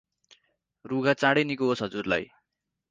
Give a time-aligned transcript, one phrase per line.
[0.85, 2.27] रुघा चाडै निको होस् हजुरलाइ।